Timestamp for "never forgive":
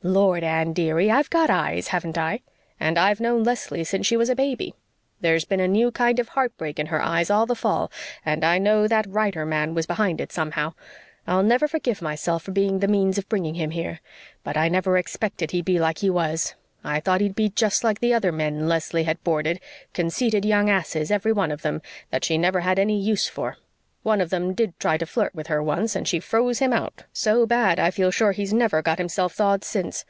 11.42-12.00